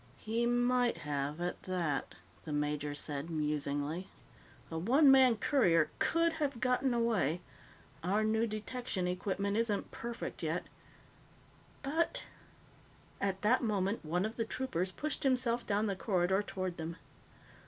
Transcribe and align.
"He 0.17 0.47
might 0.47 0.97
have, 1.05 1.39
at 1.39 1.61
that," 1.61 2.15
the 2.43 2.51
major 2.51 2.95
said 2.95 3.29
musingly. 3.29 4.09
"A 4.71 4.77
one 4.79 5.11
man 5.11 5.37
courier 5.37 5.91
could 5.99 6.33
have 6.41 6.59
gotten 6.59 6.91
away. 6.91 7.39
Our 8.03 8.23
new 8.23 8.47
detection 8.47 9.07
equipment 9.07 9.57
isn't 9.57 9.91
perfect 9.91 10.41
yet. 10.41 10.63
But" 11.83 12.25
At 13.21 13.43
that 13.43 13.61
moment, 13.61 14.03
one 14.03 14.25
of 14.25 14.37
the 14.37 14.43
troopers 14.45 14.91
pushed 14.91 15.21
himself 15.21 15.67
down 15.67 15.85
the 15.85 15.95
corridor 15.95 16.41
toward 16.41 16.77
them. 16.77 16.95